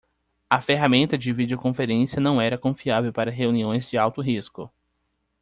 A 0.49 0.59
ferramenta 0.59 1.15
de 1.15 1.31
videoconferência 1.31 2.19
não 2.19 2.41
era 2.41 2.57
confiável 2.57 3.13
para 3.13 3.29
reuniões 3.29 3.87
de 3.87 3.99
alto 3.99 4.19
risco. 4.19 4.67